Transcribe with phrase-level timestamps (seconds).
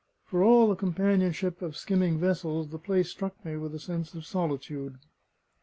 [0.25, 4.25] For all the companionship of skimming vessels, the place struck me with a sense of
[4.25, 4.97] solitude.